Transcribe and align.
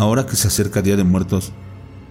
Ahora 0.00 0.24
que 0.24 0.34
se 0.34 0.48
acerca 0.48 0.80
Día 0.80 0.96
de 0.96 1.04
Muertos, 1.04 1.52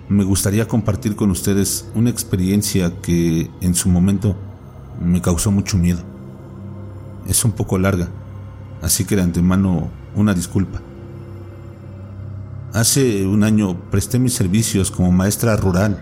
me 0.10 0.24
gustaría 0.24 0.68
compartir 0.68 1.16
con 1.16 1.32
ustedes 1.32 1.90
una 1.96 2.12
experiencia 2.12 3.02
que 3.02 3.50
en 3.62 3.74
su 3.74 3.90
momento 3.90 4.36
me 5.02 5.24
causó 5.24 5.50
mucho 5.50 5.76
miedo. 5.76 6.04
Es 7.28 7.44
un 7.44 7.52
poco 7.52 7.80
larga, 7.80 8.08
así 8.84 9.06
que 9.06 9.16
de 9.16 9.24
antemano 9.24 9.90
una 10.14 10.36
disculpa. 10.36 10.82
Hace 12.74 13.26
un 13.26 13.44
año 13.44 13.90
presté 13.90 14.20
mis 14.20 14.36
servicios 14.36 14.92
como 14.92 15.12
maestra 15.12 15.56
rural 15.56 16.00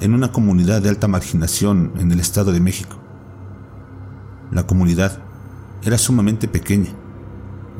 en 0.00 0.14
una 0.14 0.30
comunidad 0.30 0.82
de 0.82 0.90
alta 0.90 1.08
marginación 1.08 1.94
en 1.98 2.12
el 2.12 2.20
Estado 2.20 2.52
de 2.52 2.60
México. 2.60 2.96
La 4.52 4.68
comunidad 4.68 5.18
era 5.82 5.98
sumamente 5.98 6.46
pequeña, 6.46 6.90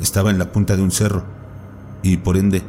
estaba 0.00 0.32
en 0.32 0.40
la 0.40 0.50
punta 0.50 0.74
de 0.74 0.82
un 0.82 0.90
cerro 0.90 1.22
y 2.02 2.16
por 2.16 2.36
ende 2.36 2.64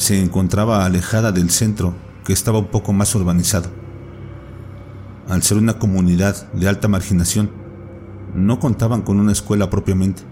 se 0.00 0.18
encontraba 0.18 0.86
alejada 0.86 1.30
del 1.30 1.50
centro 1.50 1.94
que 2.24 2.32
estaba 2.32 2.58
un 2.58 2.68
poco 2.68 2.94
más 2.94 3.14
urbanizado. 3.14 3.68
Al 5.28 5.42
ser 5.42 5.58
una 5.58 5.78
comunidad 5.78 6.50
de 6.54 6.70
alta 6.70 6.88
marginación, 6.88 7.50
no 8.34 8.58
contaban 8.60 9.02
con 9.02 9.20
una 9.20 9.32
escuela 9.32 9.68
propiamente. 9.68 10.22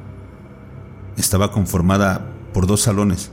Estaba 1.19 1.53
conformada 1.53 2.33
por 2.55 2.67
dos 2.67 2.81
salones 2.81 3.31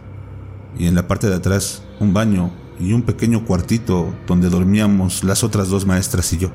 y 0.78 0.88
en 0.88 0.96
la 0.96 1.08
parte 1.08 1.30
de 1.30 1.36
atrás 1.36 1.84
un 2.02 2.14
baño 2.14 2.52
y 2.82 2.92
un 2.92 3.04
pequeño 3.04 3.46
cuartito 3.46 4.14
donde 4.28 4.50
dormíamos 4.50 5.24
las 5.24 5.42
otras 5.42 5.70
dos 5.70 5.86
maestras 5.86 6.34
y 6.34 6.38
yo. 6.38 6.50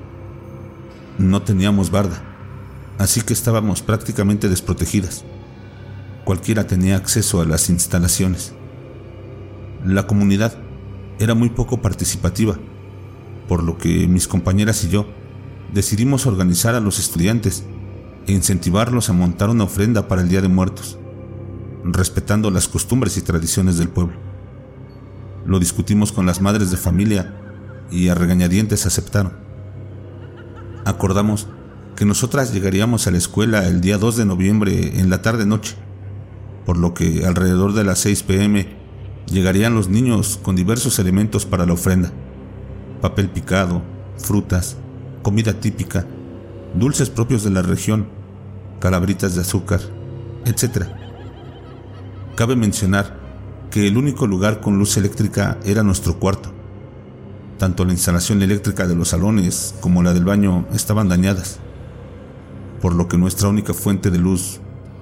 No 1.16 1.40
teníamos 1.40 1.90
barda, 1.90 2.22
así 2.98 3.22
que 3.22 3.32
estábamos 3.32 3.80
prácticamente 3.80 4.50
desprotegidas. 4.50 5.24
Cualquiera 6.26 6.66
tenía 6.66 6.96
acceso 6.96 7.40
a 7.40 7.46
las 7.46 7.70
instalaciones. 7.70 8.52
La 9.84 10.06
comunidad 10.06 10.54
era 11.18 11.34
muy 11.34 11.50
poco 11.50 11.80
participativa, 11.80 12.58
por 13.48 13.62
lo 13.62 13.78
que 13.78 14.06
mis 14.08 14.28
compañeras 14.28 14.84
y 14.84 14.88
yo 14.88 15.06
decidimos 15.72 16.26
organizar 16.26 16.74
a 16.74 16.80
los 16.80 16.98
estudiantes 16.98 17.64
e 18.26 18.32
incentivarlos 18.32 19.08
a 19.08 19.12
montar 19.12 19.50
una 19.50 19.64
ofrenda 19.64 20.08
para 20.08 20.22
el 20.22 20.28
Día 20.28 20.42
de 20.42 20.48
Muertos 20.48 20.98
respetando 21.84 22.50
las 22.50 22.68
costumbres 22.68 23.16
y 23.16 23.22
tradiciones 23.22 23.78
del 23.78 23.88
pueblo. 23.88 24.16
Lo 25.46 25.58
discutimos 25.58 26.12
con 26.12 26.26
las 26.26 26.40
madres 26.40 26.70
de 26.70 26.76
familia 26.76 27.34
y 27.90 28.08
a 28.08 28.14
regañadientes 28.14 28.86
aceptaron. 28.86 29.32
Acordamos 30.84 31.48
que 31.96 32.04
nosotras 32.04 32.52
llegaríamos 32.52 33.06
a 33.06 33.10
la 33.10 33.18
escuela 33.18 33.66
el 33.66 33.80
día 33.80 33.98
2 33.98 34.16
de 34.16 34.24
noviembre 34.24 35.00
en 35.00 35.10
la 35.10 35.22
tarde-noche, 35.22 35.76
por 36.64 36.76
lo 36.76 36.94
que 36.94 37.26
alrededor 37.26 37.72
de 37.72 37.84
las 37.84 37.98
6 38.00 38.22
pm 38.22 38.79
llegarían 39.30 39.74
los 39.74 39.88
niños 39.88 40.38
con 40.42 40.56
diversos 40.56 40.98
elementos 40.98 41.46
para 41.46 41.64
la 41.64 41.72
ofrenda, 41.72 42.12
papel 43.00 43.30
picado, 43.30 43.82
frutas, 44.18 44.76
comida 45.22 45.54
típica, 45.54 46.06
dulces 46.74 47.10
propios 47.10 47.44
de 47.44 47.50
la 47.50 47.62
región, 47.62 48.08
calabritas 48.80 49.34
de 49.34 49.42
azúcar, 49.42 49.80
etc. 50.44 50.86
Cabe 52.34 52.56
mencionar 52.56 53.18
que 53.70 53.86
el 53.86 53.96
único 53.96 54.26
lugar 54.26 54.60
con 54.60 54.78
luz 54.78 54.96
eléctrica 54.96 55.58
era 55.64 55.82
nuestro 55.82 56.18
cuarto. 56.18 56.50
Tanto 57.58 57.84
la 57.84 57.92
instalación 57.92 58.42
eléctrica 58.42 58.86
de 58.86 58.96
los 58.96 59.08
salones 59.08 59.74
como 59.80 60.02
la 60.02 60.12
del 60.12 60.24
baño 60.24 60.66
estaban 60.72 61.08
dañadas, 61.08 61.60
por 62.80 62.94
lo 62.94 63.06
que 63.06 63.18
nuestra 63.18 63.48
única 63.48 63.74
fuente 63.74 64.10
de 64.10 64.18
luz 64.18 64.60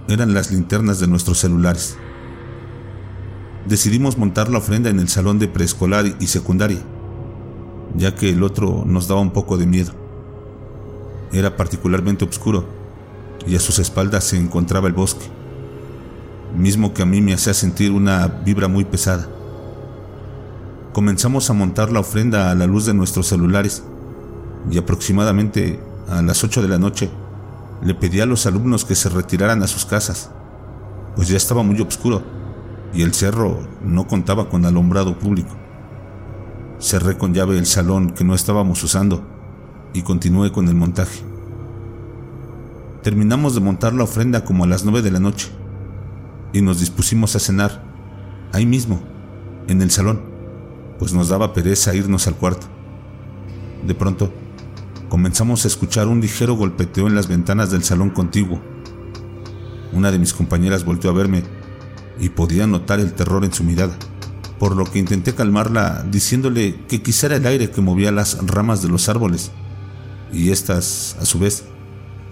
eran 0.08 0.34
las 0.34 0.50
linternas 0.50 0.98
de 0.98 1.06
nuestros 1.06 1.38
celulares. 1.38 1.96
Decidimos 3.68 4.16
montar 4.16 4.48
la 4.48 4.58
ofrenda 4.58 4.88
en 4.88 4.98
el 4.98 5.08
salón 5.08 5.38
de 5.38 5.46
preescolar 5.46 6.06
y 6.18 6.26
secundaria, 6.26 6.80
ya 7.94 8.14
que 8.14 8.30
el 8.30 8.42
otro 8.42 8.84
nos 8.86 9.08
daba 9.08 9.20
un 9.20 9.30
poco 9.30 9.58
de 9.58 9.66
miedo. 9.66 9.92
Era 11.32 11.54
particularmente 11.54 12.24
oscuro 12.24 12.64
y 13.46 13.56
a 13.56 13.60
sus 13.60 13.78
espaldas 13.78 14.24
se 14.24 14.38
encontraba 14.38 14.88
el 14.88 14.94
bosque 14.94 15.26
mismo 16.56 16.94
que 16.94 17.02
a 17.02 17.06
mí 17.06 17.20
me 17.20 17.34
hacía 17.34 17.54
sentir 17.54 17.92
una 17.92 18.26
vibra 18.26 18.68
muy 18.68 18.84
pesada. 18.84 19.28
Comenzamos 20.92 21.50
a 21.50 21.52
montar 21.52 21.92
la 21.92 22.00
ofrenda 22.00 22.50
a 22.50 22.54
la 22.54 22.66
luz 22.66 22.86
de 22.86 22.94
nuestros 22.94 23.26
celulares 23.26 23.82
y 24.70 24.78
aproximadamente 24.78 25.78
a 26.08 26.22
las 26.22 26.42
8 26.42 26.62
de 26.62 26.68
la 26.68 26.78
noche 26.78 27.10
le 27.82 27.94
pedí 27.94 28.20
a 28.20 28.26
los 28.26 28.46
alumnos 28.46 28.84
que 28.84 28.94
se 28.94 29.08
retiraran 29.08 29.62
a 29.62 29.68
sus 29.68 29.84
casas, 29.84 30.30
pues 31.14 31.28
ya 31.28 31.36
estaba 31.36 31.62
muy 31.62 31.80
oscuro 31.80 32.37
y 32.92 33.02
el 33.02 33.14
cerro 33.14 33.60
no 33.82 34.06
contaba 34.06 34.48
con 34.48 34.64
alumbrado 34.64 35.18
público. 35.18 35.56
Cerré 36.80 37.18
con 37.18 37.34
llave 37.34 37.58
el 37.58 37.66
salón 37.66 38.10
que 38.10 38.24
no 38.24 38.34
estábamos 38.34 38.82
usando 38.82 39.26
y 39.92 40.02
continué 40.02 40.52
con 40.52 40.68
el 40.68 40.74
montaje. 40.74 41.22
Terminamos 43.02 43.54
de 43.54 43.60
montar 43.60 43.92
la 43.94 44.04
ofrenda 44.04 44.44
como 44.44 44.64
a 44.64 44.66
las 44.66 44.84
9 44.84 45.02
de 45.02 45.10
la 45.10 45.20
noche 45.20 45.48
y 46.52 46.62
nos 46.62 46.80
dispusimos 46.80 47.36
a 47.36 47.40
cenar, 47.40 47.82
ahí 48.52 48.66
mismo, 48.66 49.00
en 49.68 49.82
el 49.82 49.90
salón, 49.90 50.22
pues 50.98 51.12
nos 51.12 51.28
daba 51.28 51.52
pereza 51.52 51.94
irnos 51.94 52.26
al 52.26 52.36
cuarto. 52.36 52.66
De 53.86 53.94
pronto, 53.94 54.32
comenzamos 55.08 55.64
a 55.64 55.68
escuchar 55.68 56.08
un 56.08 56.20
ligero 56.20 56.54
golpeteo 56.54 57.06
en 57.06 57.14
las 57.14 57.28
ventanas 57.28 57.70
del 57.70 57.84
salón 57.84 58.10
contiguo. 58.10 58.60
Una 59.92 60.10
de 60.10 60.18
mis 60.18 60.34
compañeras 60.34 60.84
volvió 60.84 61.10
a 61.10 61.14
verme 61.14 61.44
y 62.18 62.30
podía 62.30 62.66
notar 62.66 63.00
el 63.00 63.12
terror 63.12 63.44
en 63.44 63.52
su 63.52 63.64
mirada, 63.64 63.96
por 64.58 64.76
lo 64.76 64.84
que 64.84 64.98
intenté 64.98 65.34
calmarla 65.34 66.04
diciéndole 66.10 66.84
que 66.86 67.02
quizá 67.02 67.26
era 67.26 67.36
el 67.36 67.46
aire 67.46 67.70
que 67.70 67.80
movía 67.80 68.10
las 68.12 68.44
ramas 68.46 68.82
de 68.82 68.88
los 68.88 69.08
árboles, 69.08 69.50
y 70.32 70.50
éstas, 70.50 71.16
a 71.20 71.24
su 71.24 71.38
vez, 71.38 71.64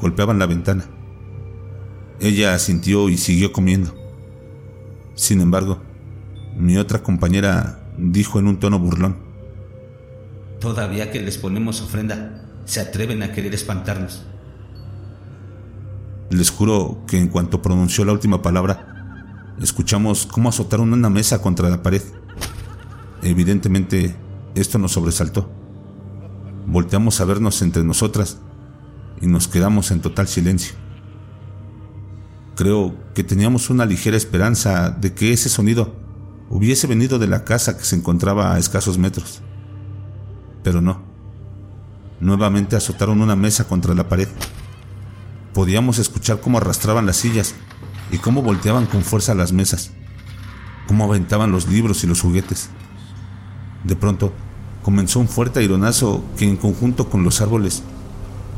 golpeaban 0.00 0.38
la 0.38 0.46
ventana. 0.46 0.84
Ella 2.20 2.54
asintió 2.54 3.08
y 3.08 3.16
siguió 3.16 3.52
comiendo. 3.52 3.94
Sin 5.14 5.40
embargo, 5.40 5.80
mi 6.56 6.76
otra 6.76 7.02
compañera 7.02 7.80
dijo 7.98 8.38
en 8.38 8.48
un 8.48 8.58
tono 8.58 8.78
burlón. 8.78 9.16
Todavía 10.60 11.10
que 11.10 11.20
les 11.20 11.38
ponemos 11.38 11.80
ofrenda, 11.82 12.42
se 12.64 12.80
atreven 12.80 13.22
a 13.22 13.32
querer 13.32 13.54
espantarnos. 13.54 14.24
Les 16.30 16.50
juro 16.50 17.04
que 17.06 17.18
en 17.18 17.28
cuanto 17.28 17.62
pronunció 17.62 18.04
la 18.04 18.12
última 18.12 18.42
palabra, 18.42 18.95
escuchamos 19.60 20.26
cómo 20.26 20.48
azotaron 20.48 20.92
una 20.92 21.10
mesa 21.10 21.40
contra 21.40 21.68
la 21.68 21.82
pared. 21.82 22.02
Evidentemente, 23.22 24.16
esto 24.54 24.78
nos 24.78 24.92
sobresaltó. 24.92 25.50
Volteamos 26.66 27.20
a 27.20 27.24
vernos 27.24 27.62
entre 27.62 27.84
nosotras 27.84 28.38
y 29.20 29.26
nos 29.26 29.48
quedamos 29.48 29.90
en 29.90 30.00
total 30.00 30.28
silencio. 30.28 30.74
Creo 32.56 32.94
que 33.14 33.22
teníamos 33.24 33.70
una 33.70 33.84
ligera 33.84 34.16
esperanza 34.16 34.90
de 34.90 35.14
que 35.14 35.32
ese 35.32 35.48
sonido 35.48 35.94
hubiese 36.48 36.86
venido 36.86 37.18
de 37.18 37.28
la 37.28 37.44
casa 37.44 37.76
que 37.76 37.84
se 37.84 37.96
encontraba 37.96 38.54
a 38.54 38.58
escasos 38.58 38.98
metros. 38.98 39.42
Pero 40.62 40.80
no. 40.80 41.02
Nuevamente 42.20 42.76
azotaron 42.76 43.20
una 43.20 43.36
mesa 43.36 43.68
contra 43.68 43.94
la 43.94 44.08
pared. 44.08 44.28
Podíamos 45.52 45.98
escuchar 45.98 46.40
cómo 46.40 46.58
arrastraban 46.58 47.06
las 47.06 47.16
sillas 47.16 47.54
y 48.10 48.18
cómo 48.18 48.42
volteaban 48.42 48.86
con 48.86 49.02
fuerza 49.02 49.34
las 49.34 49.52
mesas, 49.52 49.90
cómo 50.86 51.04
aventaban 51.04 51.52
los 51.52 51.68
libros 51.68 52.04
y 52.04 52.06
los 52.06 52.20
juguetes. 52.20 52.68
De 53.84 53.96
pronto, 53.96 54.32
comenzó 54.82 55.20
un 55.20 55.28
fuerte 55.28 55.60
aironazo 55.60 56.24
que 56.36 56.44
en 56.44 56.56
conjunto 56.56 57.08
con 57.08 57.24
los 57.24 57.40
árboles 57.40 57.82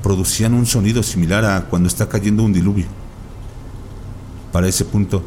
producían 0.02 0.54
un 0.54 0.66
sonido 0.66 1.02
similar 1.02 1.44
a 1.44 1.62
cuando 1.62 1.88
está 1.88 2.08
cayendo 2.08 2.42
un 2.42 2.52
diluvio. 2.52 2.86
Para 4.52 4.68
ese 4.68 4.84
punto, 4.84 5.22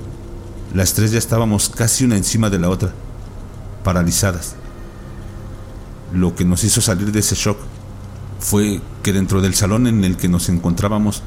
las 0.73 0.93
tres 0.93 1.11
ya 1.11 1.17
estábamos 1.17 1.69
casi 1.69 2.05
una 2.05 2.17
encima 2.17 2.49
de 2.49 2.59
la 2.59 2.69
otra, 2.69 2.93
paralizadas. 3.83 4.55
Lo 6.13 6.35
que 6.35 6.45
nos 6.45 6.63
hizo 6.63 6.81
salir 6.81 7.11
de 7.11 7.19
ese 7.19 7.35
shock 7.35 7.57
fue 8.39 8.81
que 9.03 9.13
dentro 9.13 9.41
del 9.41 9.53
salón 9.53 9.87
en 9.87 10.03
el 10.03 10.17
que 10.17 10.29
nos 10.29 10.49
encontrábamos 10.49 11.23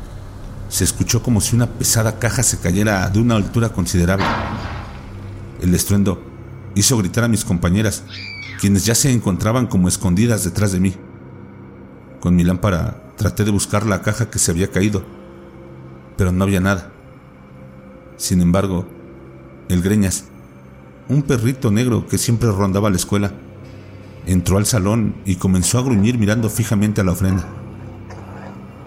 se 0.74 0.82
escuchó 0.82 1.22
como 1.22 1.40
si 1.40 1.54
una 1.54 1.68
pesada 1.68 2.18
caja 2.18 2.42
se 2.42 2.58
cayera 2.58 3.08
de 3.08 3.20
una 3.20 3.36
altura 3.36 3.68
considerable. 3.68 4.26
El 5.62 5.72
estruendo 5.72 6.20
hizo 6.74 6.98
gritar 6.98 7.22
a 7.22 7.28
mis 7.28 7.44
compañeras, 7.44 8.02
quienes 8.58 8.84
ya 8.84 8.96
se 8.96 9.12
encontraban 9.12 9.68
como 9.68 9.86
escondidas 9.86 10.42
detrás 10.42 10.72
de 10.72 10.80
mí. 10.80 10.96
Con 12.18 12.34
mi 12.34 12.42
lámpara 12.42 13.04
traté 13.16 13.44
de 13.44 13.52
buscar 13.52 13.86
la 13.86 14.02
caja 14.02 14.30
que 14.30 14.40
se 14.40 14.50
había 14.50 14.72
caído, 14.72 15.04
pero 16.16 16.32
no 16.32 16.42
había 16.42 16.58
nada. 16.58 16.90
Sin 18.16 18.40
embargo, 18.40 18.84
el 19.68 19.80
Greñas, 19.80 20.24
un 21.08 21.22
perrito 21.22 21.70
negro 21.70 22.08
que 22.08 22.18
siempre 22.18 22.50
rondaba 22.50 22.90
la 22.90 22.96
escuela, 22.96 23.30
entró 24.26 24.58
al 24.58 24.66
salón 24.66 25.14
y 25.24 25.36
comenzó 25.36 25.78
a 25.78 25.82
gruñir 25.82 26.18
mirando 26.18 26.50
fijamente 26.50 27.00
a 27.00 27.04
la 27.04 27.12
ofrenda. 27.12 27.46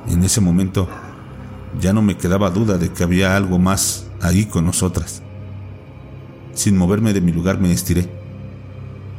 En 0.10 0.22
ese 0.26 0.42
momento, 0.42 0.90
ya 1.80 1.94
no 1.94 2.02
me 2.02 2.18
quedaba 2.18 2.50
duda 2.50 2.78
de 2.78 2.90
que 2.90 3.04
había 3.04 3.36
algo 3.36 3.60
más 3.60 4.08
ahí 4.22 4.46
con 4.46 4.66
nosotras. 4.66 5.22
Sin 6.54 6.78
moverme 6.78 7.14
de 7.14 7.22
mi 7.22 7.32
lugar 7.32 7.60
me 7.60 7.72
estiré 7.72 8.10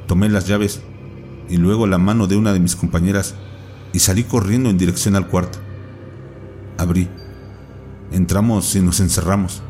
Tomé 0.08 0.30
las 0.30 0.46
llaves 0.46 0.80
y 1.50 1.58
luego 1.58 1.86
la 1.86 1.98
mano 1.98 2.26
de 2.26 2.36
una 2.36 2.54
de 2.54 2.60
mis 2.60 2.76
compañeras 2.76 3.34
y 3.92 3.98
salí 3.98 4.24
corriendo 4.24 4.70
en 4.70 4.78
dirección 4.78 5.16
al 5.16 5.28
cuarto. 5.28 5.58
Abrí. 6.78 7.10
Entramos 8.10 8.74
y 8.74 8.80
nos 8.80 9.00
encerramos. 9.00 9.62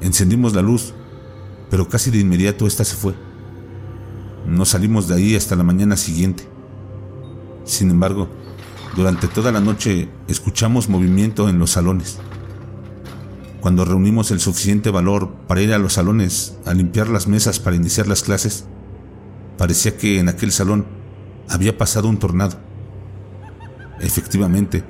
Encendimos 0.00 0.54
la 0.54 0.62
luz, 0.62 0.94
pero 1.68 1.88
casi 1.88 2.12
de 2.12 2.18
inmediato 2.18 2.68
esta 2.68 2.84
se 2.84 2.94
fue. 2.94 3.14
No 4.46 4.64
salimos 4.64 5.08
de 5.08 5.16
ahí 5.16 5.34
hasta 5.34 5.56
la 5.56 5.64
mañana 5.64 5.96
siguiente. 5.96 6.48
Sin 7.64 7.90
embargo, 7.90 8.28
durante 8.94 9.26
toda 9.26 9.50
la 9.50 9.60
noche 9.60 10.08
escuchamos 10.28 10.88
movimiento 10.88 11.48
en 11.48 11.58
los 11.58 11.72
salones. 11.72 12.18
Cuando 13.60 13.84
reunimos 13.84 14.30
el 14.30 14.38
suficiente 14.40 14.90
valor 14.90 15.32
para 15.48 15.62
ir 15.62 15.72
a 15.72 15.78
los 15.78 15.94
salones 15.94 16.56
a 16.64 16.74
limpiar 16.74 17.08
las 17.08 17.26
mesas 17.26 17.58
para 17.58 17.76
iniciar 17.76 18.06
las 18.06 18.22
clases, 18.22 18.66
parecía 19.58 19.96
que 19.96 20.20
en 20.20 20.28
aquel 20.28 20.52
salón 20.52 20.86
había 21.48 21.76
pasado 21.76 22.08
un 22.08 22.18
tornado. 22.18 22.56
Efectivamente, 24.00 24.84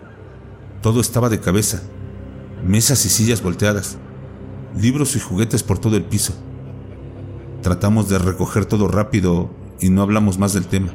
todo 0.82 1.00
estaba 1.00 1.30
de 1.30 1.40
cabeza, 1.40 1.82
mesas 2.66 3.06
y 3.06 3.08
sillas 3.08 3.42
volteadas, 3.42 3.96
libros 4.78 5.16
y 5.16 5.20
juguetes 5.20 5.62
por 5.62 5.78
todo 5.78 5.96
el 5.96 6.04
piso. 6.04 6.34
Tratamos 7.62 8.10
de 8.10 8.18
recoger 8.18 8.66
todo 8.66 8.86
rápido 8.86 9.50
y 9.80 9.88
no 9.88 10.02
hablamos 10.02 10.38
más 10.38 10.52
del 10.52 10.66
tema. 10.66 10.92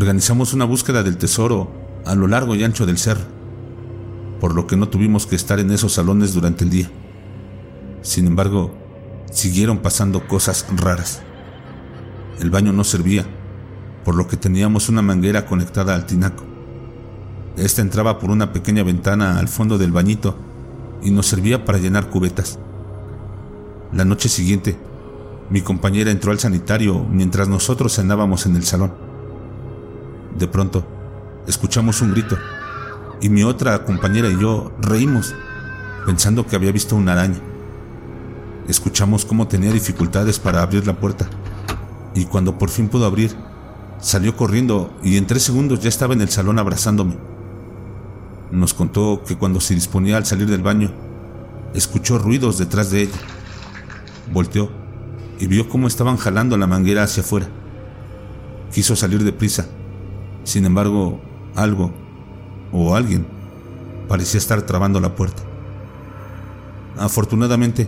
Organizamos 0.00 0.52
una 0.52 0.64
búsqueda 0.64 1.02
del 1.02 1.16
tesoro 1.16 1.72
a 2.06 2.14
lo 2.14 2.28
largo 2.28 2.54
y 2.54 2.62
ancho 2.62 2.86
del 2.86 2.98
cerro, 2.98 3.24
por 4.40 4.54
lo 4.54 4.68
que 4.68 4.76
no 4.76 4.88
tuvimos 4.88 5.26
que 5.26 5.34
estar 5.34 5.58
en 5.58 5.72
esos 5.72 5.94
salones 5.94 6.34
durante 6.34 6.62
el 6.62 6.70
día. 6.70 6.88
Sin 8.02 8.28
embargo, 8.28 8.72
siguieron 9.32 9.78
pasando 9.78 10.28
cosas 10.28 10.66
raras. 10.76 11.22
El 12.38 12.48
baño 12.48 12.72
no 12.72 12.84
servía, 12.84 13.26
por 14.04 14.14
lo 14.14 14.28
que 14.28 14.36
teníamos 14.36 14.88
una 14.88 15.02
manguera 15.02 15.46
conectada 15.46 15.96
al 15.96 16.06
tinaco. 16.06 16.44
Esta 17.56 17.82
entraba 17.82 18.20
por 18.20 18.30
una 18.30 18.52
pequeña 18.52 18.84
ventana 18.84 19.40
al 19.40 19.48
fondo 19.48 19.78
del 19.78 19.90
bañito 19.90 20.38
y 21.02 21.10
nos 21.10 21.26
servía 21.26 21.64
para 21.64 21.78
llenar 21.78 22.08
cubetas. 22.08 22.60
La 23.92 24.04
noche 24.04 24.28
siguiente, 24.28 24.78
mi 25.50 25.60
compañera 25.60 26.12
entró 26.12 26.30
al 26.30 26.38
sanitario 26.38 27.04
mientras 27.10 27.48
nosotros 27.48 27.96
cenábamos 27.96 28.46
en 28.46 28.54
el 28.54 28.62
salón. 28.62 29.07
De 30.38 30.46
pronto, 30.46 30.86
escuchamos 31.48 32.00
un 32.00 32.12
grito 32.12 32.38
y 33.20 33.28
mi 33.28 33.42
otra 33.42 33.84
compañera 33.84 34.28
y 34.28 34.38
yo 34.38 34.70
reímos, 34.80 35.34
pensando 36.06 36.46
que 36.46 36.54
había 36.54 36.70
visto 36.70 36.94
una 36.94 37.12
araña. 37.12 37.40
Escuchamos 38.68 39.24
cómo 39.24 39.48
tenía 39.48 39.72
dificultades 39.72 40.38
para 40.38 40.62
abrir 40.62 40.86
la 40.86 40.94
puerta 40.94 41.28
y 42.14 42.26
cuando 42.26 42.56
por 42.56 42.68
fin 42.70 42.88
pudo 42.88 43.04
abrir, 43.04 43.34
salió 44.00 44.36
corriendo 44.36 44.96
y 45.02 45.16
en 45.16 45.26
tres 45.26 45.42
segundos 45.42 45.80
ya 45.80 45.88
estaba 45.88 46.14
en 46.14 46.20
el 46.20 46.28
salón 46.28 46.60
abrazándome. 46.60 47.16
Nos 48.52 48.74
contó 48.74 49.24
que 49.26 49.36
cuando 49.36 49.60
se 49.60 49.74
disponía 49.74 50.18
al 50.18 50.24
salir 50.24 50.46
del 50.46 50.62
baño, 50.62 50.92
escuchó 51.74 52.16
ruidos 52.16 52.58
detrás 52.58 52.92
de 52.92 53.02
ella. 53.02 53.18
Volteó 54.32 54.70
y 55.40 55.48
vio 55.48 55.68
cómo 55.68 55.88
estaban 55.88 56.16
jalando 56.16 56.56
la 56.56 56.68
manguera 56.68 57.02
hacia 57.02 57.24
afuera. 57.24 57.48
Quiso 58.72 58.94
salir 58.94 59.24
deprisa. 59.24 59.66
Sin 60.48 60.64
embargo, 60.64 61.20
algo 61.56 61.92
o 62.72 62.96
alguien 62.96 63.26
parecía 64.08 64.38
estar 64.38 64.62
trabando 64.62 64.98
la 64.98 65.14
puerta. 65.14 65.42
Afortunadamente, 66.96 67.86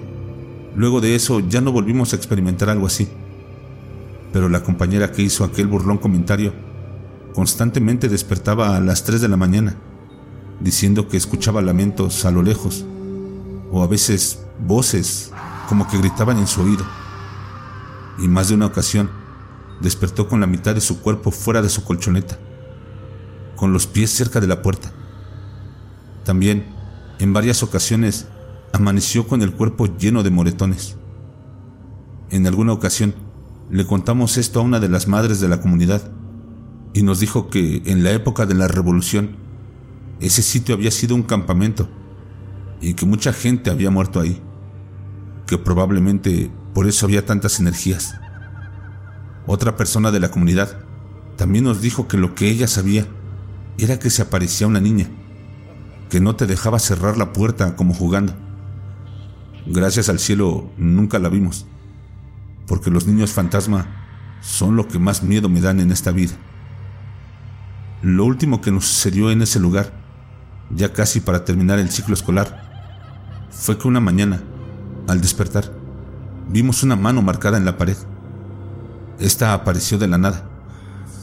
luego 0.76 1.00
de 1.00 1.14
eso 1.14 1.40
ya 1.40 1.62
no 1.62 1.72
volvimos 1.72 2.12
a 2.12 2.16
experimentar 2.16 2.68
algo 2.68 2.86
así. 2.86 3.08
Pero 4.34 4.50
la 4.50 4.62
compañera 4.62 5.10
que 5.10 5.22
hizo 5.22 5.42
aquel 5.42 5.68
burlón 5.68 5.96
comentario 5.96 6.52
constantemente 7.32 8.10
despertaba 8.10 8.76
a 8.76 8.80
las 8.80 9.04
3 9.04 9.22
de 9.22 9.28
la 9.28 9.38
mañana 9.38 9.76
diciendo 10.60 11.08
que 11.08 11.16
escuchaba 11.16 11.62
lamentos 11.62 12.26
a 12.26 12.30
lo 12.30 12.42
lejos, 12.42 12.84
o 13.70 13.82
a 13.82 13.86
veces 13.86 14.44
voces 14.66 15.32
como 15.66 15.88
que 15.88 15.96
gritaban 15.96 16.36
en 16.36 16.46
su 16.46 16.60
oído. 16.60 16.84
Y 18.18 18.28
más 18.28 18.48
de 18.48 18.54
una 18.54 18.66
ocasión 18.66 19.08
despertó 19.80 20.28
con 20.28 20.40
la 20.40 20.46
mitad 20.46 20.74
de 20.74 20.82
su 20.82 21.00
cuerpo 21.00 21.30
fuera 21.30 21.62
de 21.62 21.70
su 21.70 21.84
colchoneta, 21.84 22.38
con 23.60 23.74
los 23.74 23.86
pies 23.86 24.08
cerca 24.08 24.40
de 24.40 24.46
la 24.46 24.62
puerta. 24.62 24.90
También, 26.24 26.64
en 27.18 27.34
varias 27.34 27.62
ocasiones, 27.62 28.26
amaneció 28.72 29.28
con 29.28 29.42
el 29.42 29.52
cuerpo 29.52 29.84
lleno 29.98 30.22
de 30.22 30.30
moretones. 30.30 30.96
En 32.30 32.46
alguna 32.46 32.72
ocasión, 32.72 33.14
le 33.68 33.86
contamos 33.86 34.38
esto 34.38 34.60
a 34.60 34.62
una 34.62 34.80
de 34.80 34.88
las 34.88 35.08
madres 35.08 35.40
de 35.40 35.48
la 35.48 35.60
comunidad 35.60 36.10
y 36.94 37.02
nos 37.02 37.20
dijo 37.20 37.50
que 37.50 37.82
en 37.84 38.02
la 38.02 38.12
época 38.12 38.46
de 38.46 38.54
la 38.54 38.66
revolución 38.66 39.36
ese 40.20 40.40
sitio 40.40 40.74
había 40.74 40.90
sido 40.90 41.14
un 41.14 41.22
campamento 41.22 41.86
y 42.80 42.94
que 42.94 43.04
mucha 43.04 43.34
gente 43.34 43.68
había 43.68 43.90
muerto 43.90 44.20
ahí, 44.20 44.40
que 45.46 45.58
probablemente 45.58 46.50
por 46.72 46.86
eso 46.86 47.04
había 47.04 47.26
tantas 47.26 47.60
energías. 47.60 48.18
Otra 49.46 49.76
persona 49.76 50.10
de 50.10 50.20
la 50.20 50.30
comunidad 50.30 50.78
también 51.36 51.64
nos 51.64 51.82
dijo 51.82 52.08
que 52.08 52.16
lo 52.16 52.34
que 52.34 52.48
ella 52.48 52.66
sabía 52.66 53.06
era 53.82 53.98
que 53.98 54.10
se 54.10 54.22
aparecía 54.22 54.66
una 54.66 54.80
niña, 54.80 55.08
que 56.08 56.20
no 56.20 56.36
te 56.36 56.46
dejaba 56.46 56.78
cerrar 56.78 57.16
la 57.16 57.32
puerta 57.32 57.76
como 57.76 57.94
jugando. 57.94 58.34
Gracias 59.66 60.08
al 60.08 60.18
cielo 60.18 60.70
nunca 60.76 61.18
la 61.18 61.28
vimos, 61.28 61.66
porque 62.66 62.90
los 62.90 63.06
niños 63.06 63.32
fantasma 63.32 63.86
son 64.40 64.76
lo 64.76 64.88
que 64.88 64.98
más 64.98 65.22
miedo 65.22 65.48
me 65.48 65.60
dan 65.60 65.80
en 65.80 65.92
esta 65.92 66.10
vida. 66.10 66.32
Lo 68.02 68.24
último 68.24 68.60
que 68.60 68.70
nos 68.70 68.86
sucedió 68.86 69.30
en 69.30 69.42
ese 69.42 69.60
lugar 69.60 70.00
ya 70.74 70.92
casi 70.92 71.20
para 71.20 71.44
terminar 71.44 71.78
el 71.78 71.90
ciclo 71.90 72.14
escolar, 72.14 72.68
fue 73.50 73.76
que 73.78 73.88
una 73.88 74.00
mañana, 74.00 74.42
al 75.08 75.20
despertar, 75.20 75.72
vimos 76.48 76.82
una 76.82 76.96
mano 76.96 77.22
marcada 77.22 77.58
en 77.58 77.64
la 77.64 77.76
pared. 77.76 77.96
Esta 79.18 79.52
apareció 79.52 79.98
de 79.98 80.08
la 80.08 80.18
nada, 80.18 80.48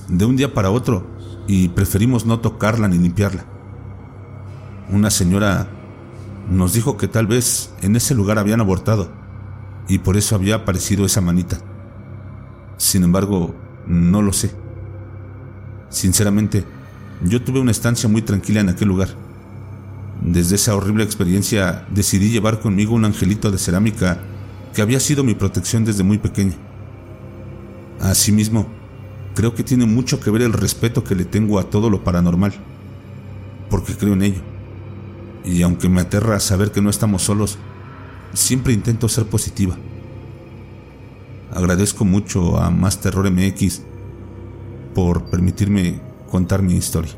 de 0.07 0.25
un 0.25 0.35
día 0.35 0.53
para 0.53 0.69
otro, 0.69 1.07
y 1.47 1.69
preferimos 1.69 2.25
no 2.25 2.39
tocarla 2.39 2.87
ni 2.87 2.97
limpiarla. 2.97 3.45
Una 4.91 5.09
señora 5.09 5.67
nos 6.49 6.73
dijo 6.73 6.97
que 6.97 7.07
tal 7.07 7.27
vez 7.27 7.73
en 7.81 7.95
ese 7.95 8.13
lugar 8.13 8.39
habían 8.39 8.61
abortado 8.61 9.11
y 9.87 9.99
por 9.99 10.17
eso 10.17 10.35
había 10.35 10.55
aparecido 10.55 11.05
esa 11.05 11.21
manita. 11.21 11.59
Sin 12.77 13.03
embargo, 13.03 13.55
no 13.87 14.21
lo 14.21 14.33
sé. 14.33 14.51
Sinceramente, 15.89 16.65
yo 17.23 17.41
tuve 17.41 17.59
una 17.59 17.71
estancia 17.71 18.07
muy 18.07 18.21
tranquila 18.21 18.59
en 18.59 18.69
aquel 18.69 18.89
lugar 18.89 19.09
desde 20.21 20.55
esa 20.55 20.75
horrible 20.75 21.03
experiencia 21.03 21.85
decidí 21.89 22.29
llevar 22.29 22.59
conmigo 22.59 22.95
un 22.95 23.05
angelito 23.05 23.51
de 23.51 23.57
cerámica 23.57 24.19
que 24.73 24.81
había 24.81 24.99
sido 24.99 25.23
mi 25.23 25.35
protección 25.35 25.85
desde 25.85 26.03
muy 26.03 26.17
pequeña. 26.17 26.55
Asimismo, 28.01 28.67
creo 29.37 29.53
que 29.53 29.63
tiene 29.63 29.85
mucho 29.85 30.19
que 30.19 30.31
ver 30.31 30.41
el 30.41 30.51
respeto 30.51 31.03
que 31.03 31.13
le 31.13 31.23
tengo 31.23 31.59
a 31.59 31.69
todo 31.69 31.91
lo 31.91 32.03
paranormal, 32.03 32.55
porque 33.69 33.93
creo 33.93 34.13
en 34.13 34.23
ello. 34.23 34.41
Y 35.45 35.61
aunque 35.61 35.89
me 35.89 36.01
aterra 36.01 36.39
saber 36.39 36.71
que 36.71 36.81
no 36.81 36.89
estamos 36.89 37.21
solos, 37.21 37.59
siempre 38.33 38.73
intento 38.73 39.07
ser 39.07 39.27
positiva. 39.27 39.77
Agradezco 41.53 42.03
mucho 42.03 42.57
a 42.57 42.71
Más 42.71 42.99
Terror 42.99 43.29
MX 43.29 43.83
por 44.95 45.25
permitirme 45.25 46.01
contar 46.31 46.63
mi 46.63 46.73
historia. 46.73 47.13